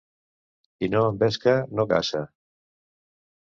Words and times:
Qui 0.79 0.89
no 0.93 1.01
envesca 1.09 1.53
no 1.81 1.85
caça. 1.93 2.23